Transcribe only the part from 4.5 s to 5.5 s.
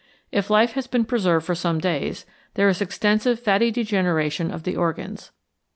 the organs.